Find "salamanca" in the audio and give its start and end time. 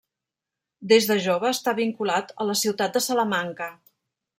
3.13-3.75